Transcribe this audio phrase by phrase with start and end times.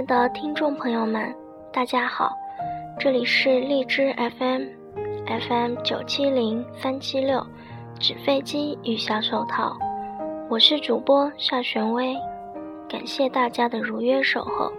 [0.00, 1.30] 爱的听众朋友们，
[1.70, 2.34] 大家好，
[2.98, 7.46] 这里是荔枝 FM，FM 九七零三七六，
[7.98, 9.76] 纸飞机与小手套，
[10.48, 12.16] 我是主播夏玄威，
[12.88, 14.72] 感谢大家的如约守候。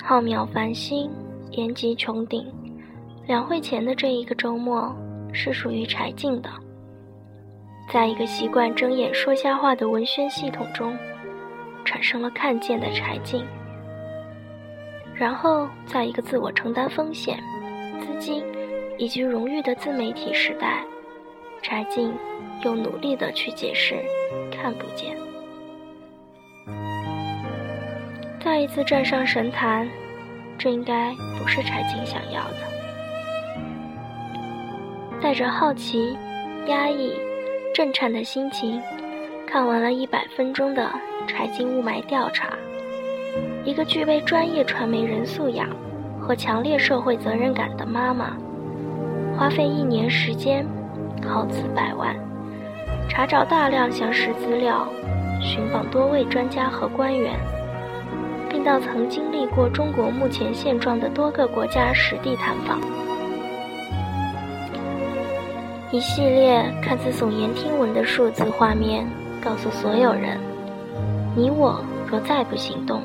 [0.00, 1.10] 浩渺繁星，
[1.50, 2.46] 延吉穹顶，
[3.26, 4.94] 两会前的这一个周末
[5.32, 6.48] 是属于柴静的。
[7.90, 10.94] 在一个习惯睁眼说瞎话的文宣系统中，
[11.86, 13.46] 产生了看见的柴静。
[15.14, 17.42] 然后，在一个自我承担风险、
[17.98, 18.44] 资金
[18.98, 20.84] 以及荣誉的自媒体时代，
[21.62, 22.14] 柴静
[22.62, 23.96] 又努力的去解释
[24.52, 25.16] 看不见。
[28.38, 29.88] 再一次站上神坛，
[30.58, 32.58] 这应该不是柴静想要的。
[35.22, 36.14] 带着好奇、
[36.66, 37.12] 压抑。
[37.78, 38.82] 震颤的心情，
[39.46, 40.90] 看完了一百分钟的
[41.28, 42.48] 柴静雾霾调查。
[43.64, 45.68] 一个具备专业传媒人素养
[46.20, 48.36] 和强烈社会责任感的妈妈，
[49.36, 50.66] 花费一年时间，
[51.24, 52.16] 耗资百万，
[53.08, 54.84] 查找大量详实资料，
[55.40, 57.38] 寻访多位专家和官员，
[58.50, 62.80] 并到曾经历过中国目前现状的多个国家实地探访。
[65.90, 69.06] 一系列看似耸言听闻的数字画面，
[69.42, 70.38] 告诉所有人：
[71.34, 73.02] 你我若再不行动，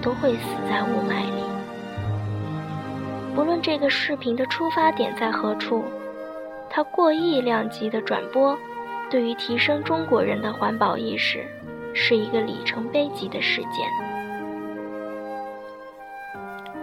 [0.00, 1.42] 都会死在雾霾里。
[3.34, 5.82] 不论这个视频的出发点在何处，
[6.70, 8.56] 它过亿量级的转播，
[9.10, 11.44] 对于提升中国人的环保意识，
[11.92, 13.88] 是一个里程碑级的事件。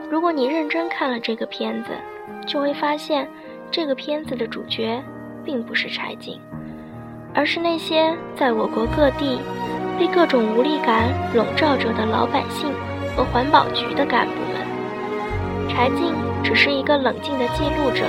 [0.10, 1.92] 如果你认真看了这个片子，
[2.46, 3.26] 就会发现，
[3.72, 5.02] 这个片子的主角。
[5.50, 6.40] 并不是柴静，
[7.34, 9.40] 而是那些在我国各地
[9.98, 12.72] 被各种无力感笼罩着的老百姓
[13.16, 15.68] 和环保局的干部们。
[15.68, 16.14] 柴静
[16.44, 18.06] 只是一个冷静的记录者，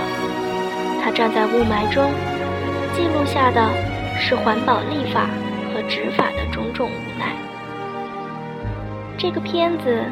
[1.03, 2.11] 他站在雾霾中，
[2.93, 3.71] 记录下的
[4.19, 5.27] 是环保立法
[5.73, 7.35] 和执法的种种无奈。
[9.17, 10.05] 这个片子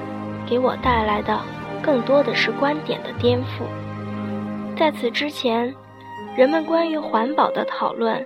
[0.47, 1.39] 给我带来的
[1.83, 3.67] 更多的是观点的颠覆。
[4.79, 5.75] 在此之前。
[6.39, 8.25] 人们关于环保的讨论，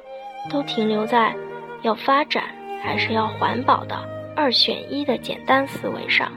[0.51, 1.35] 都停留在
[1.81, 2.45] 要发展
[2.83, 3.97] 还是要环保的
[4.37, 6.31] 二选一的简单思维上。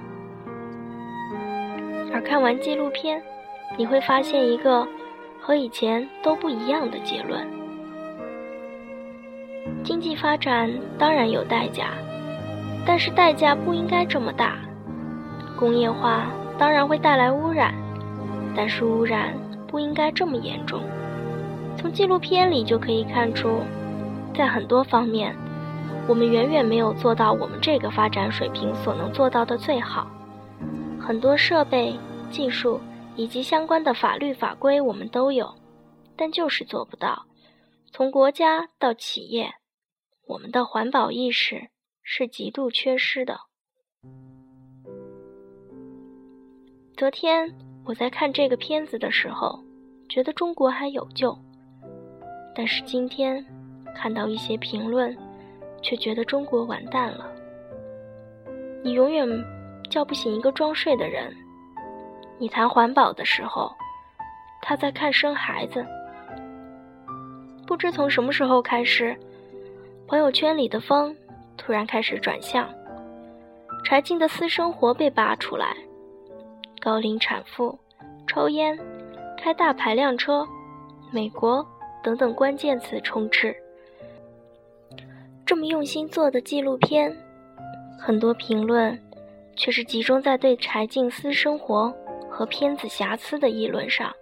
[2.13, 3.21] 而看完纪录片，
[3.75, 4.87] 你会发现一个
[5.37, 7.45] 和以前都不一样的结论：
[9.83, 11.89] 经济发展当然有代价，
[12.85, 14.51] 但是代价不应该这么大；
[15.59, 17.73] 工业化当然会带来污染，
[18.55, 19.33] 但是污染
[19.67, 20.79] 不应该这么严重。
[21.85, 23.61] 从纪录片里就可以看出，
[24.33, 25.35] 在很多方面，
[26.07, 30.09] 我们远远没有做到我们这个发展水平所能做到的最好。
[30.99, 31.95] 很多设备、
[32.31, 32.81] 技术
[33.15, 35.53] 以及相关的法律法规我们都有，
[36.15, 37.27] 但就是做不到。
[37.91, 39.53] 从国家到企业，
[40.25, 41.69] 我们的环保意识
[42.01, 43.41] 是极度缺失的。
[46.97, 49.59] 昨天我在看这个片子的时候，
[50.09, 51.44] 觉得中国还有救。
[52.55, 53.45] 但是今天
[53.93, 55.15] 看到一些评论，
[55.81, 57.29] 却觉得中国完蛋了。
[58.81, 59.27] 你永远
[59.89, 61.35] 叫不醒一个装睡的人。
[62.37, 63.71] 你谈环保的时候，
[64.61, 65.85] 他在看生孩子。
[67.67, 69.15] 不知从什么时候开始，
[70.07, 71.15] 朋友圈里的风
[71.57, 72.69] 突然开始转向，
[73.83, 75.75] 柴静的私生活被扒出来，
[76.79, 77.77] 高龄产妇、
[78.27, 78.79] 抽烟、
[79.37, 80.47] 开大排量车、
[81.11, 81.65] 美国。
[82.05, 83.55] 等等关键词充斥。
[85.43, 87.11] 这么用心做的纪录片，
[87.99, 88.95] 很多评论
[89.55, 91.91] 却是集中在对柴静私生活
[92.29, 94.13] 和片子瑕疵的议论上，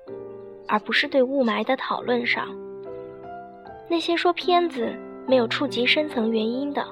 [0.66, 2.48] 而不是对雾霾的讨论上。
[3.90, 4.90] 那些说片子
[5.28, 6.88] 没有触及深层原因的，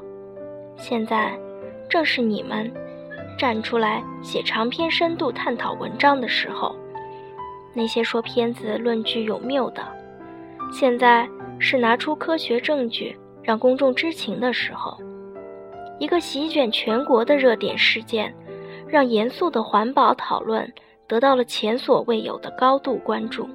[0.75, 1.39] 现在
[1.88, 2.69] 正是你们
[3.38, 6.75] 站出来写长篇深度探讨文章的时候。
[7.74, 10.00] 那些说片子论据有谬的。
[10.71, 11.29] 现在
[11.59, 14.97] 是拿出科学证据让公众知情的时候。
[16.00, 18.33] 一个席卷全国的热点事件，
[18.88, 20.68] 让严肃的环保讨论
[21.07, 23.47] 得到了前所未有的高度关注。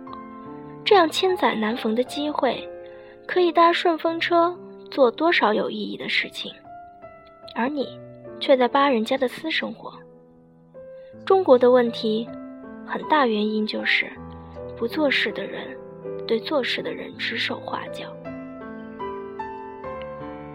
[0.85, 2.69] 这样千载难逢的机会，
[3.27, 4.57] 可以搭顺风车
[4.91, 6.53] 做多少有意义的事情，
[7.57, 7.99] 而你
[8.39, 9.93] 却在扒人家的私生活。
[11.25, 12.29] 中国的问题，
[12.87, 14.07] 很大原因就是
[14.77, 15.77] 不做事的人。
[16.27, 18.07] 对做事的人指手画脚。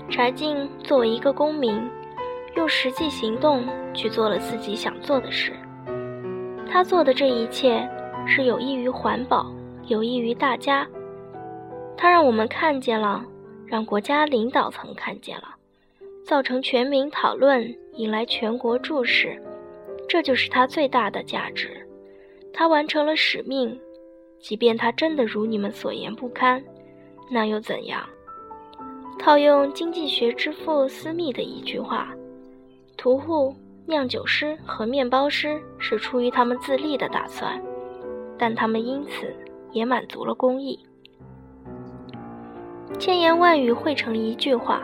[0.10, 1.82] 柴静作为一个公民，
[2.56, 5.54] 用实际行动去做了自己想做的事。
[6.70, 7.88] 他做的这一切
[8.28, 9.50] 是有益于环保，
[9.88, 10.88] 有益于大家。
[11.98, 13.24] 他让我们看见了，
[13.66, 15.56] 让国家领导层看见了，
[16.26, 19.42] 造成全民讨论，引来全国注视，
[20.10, 21.88] 这就是他最大的价值。
[22.54, 23.80] 他完成了使命，
[24.42, 26.64] 即便他真的如你们所言不堪，
[27.30, 28.04] 那又怎样？
[29.20, 32.12] 套用经济学之父斯密的一句话
[32.98, 33.56] ：“屠户、
[33.86, 37.62] 酿酒师和面包师是出于他们自立的打算，
[38.38, 39.32] 但他们因此
[39.72, 40.80] 也满足了公益。”
[42.98, 44.82] 千言万语汇成一句话：“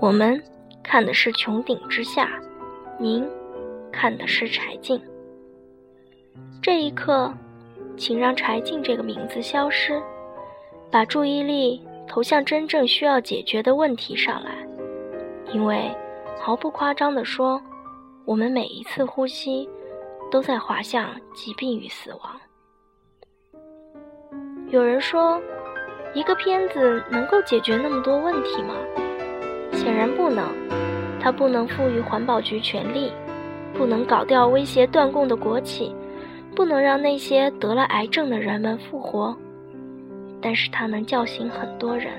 [0.00, 0.42] 我们
[0.82, 2.40] 看的是穹顶之下，
[2.98, 3.24] 您
[3.92, 5.00] 看的是柴静。”
[6.60, 7.32] 这一刻，
[7.98, 10.00] 请让柴静这个名字消失，
[10.90, 11.82] 把注意力。
[12.10, 14.66] 投向真正需要解决的问题上来，
[15.52, 15.94] 因为
[16.38, 17.60] 毫不夸张地说，
[18.24, 19.68] 我们每一次呼吸
[20.30, 22.40] 都在滑向疾病与死亡。
[24.70, 25.38] 有人说，
[26.14, 28.74] 一个片子能够解决那么多问题吗？
[29.74, 30.48] 显然不能。
[31.20, 33.12] 它不能赋予环保局权力，
[33.74, 35.94] 不能搞掉威胁断供的国企，
[36.54, 39.36] 不能让那些得了癌症的人们复活。
[40.40, 42.12] 但是它能叫醒很多人，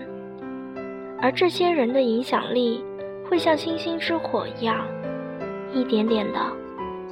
[1.22, 2.84] 而这些人的影响力
[3.30, 4.86] 会像星星之火一样，
[5.74, 6.40] 一点点的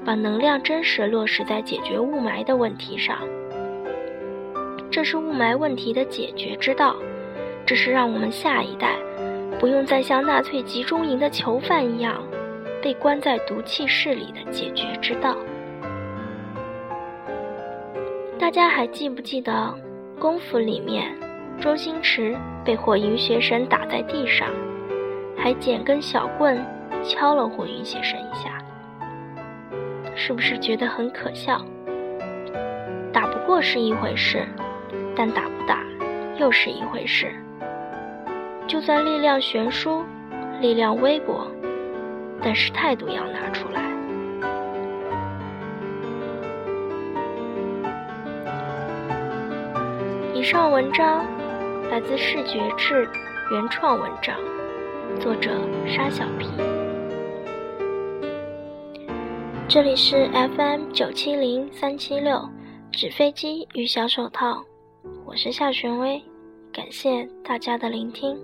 [0.03, 3.19] 把能量真实落实在解决雾霾的问题上。
[4.91, 6.95] 这是雾霾问题的解决之道，
[7.65, 8.95] 这是让我们下一代
[9.57, 12.21] 不用再像纳粹集中营的囚犯一样
[12.81, 15.37] 被关在毒气室里的解决之道。
[18.47, 19.75] 大家还记不记得？
[20.17, 21.13] 功夫里面，
[21.59, 22.33] 周星驰
[22.63, 24.47] 被火云邪神打在地上，
[25.37, 26.65] 还捡根小棍
[27.03, 28.57] 敲了火云邪神一下，
[30.15, 31.61] 是不是觉得很可笑？
[33.11, 34.47] 打不过是一回事，
[35.13, 35.83] 但打不打
[36.37, 37.35] 又是一回事。
[38.65, 40.05] 就算力量悬殊，
[40.61, 41.45] 力量微薄，
[42.41, 43.83] 但是态度要拿出来。
[50.49, 51.25] 上文章
[51.91, 53.05] 来自视觉志
[53.51, 54.33] 原创文章，
[55.19, 55.51] 作者
[55.85, 56.47] 沙小皮。
[59.67, 62.47] 这里是 FM 九七零三七六
[62.93, 64.63] 纸飞机与小手套，
[65.25, 66.23] 我是夏玄威，
[66.71, 68.39] 感谢大家的聆听。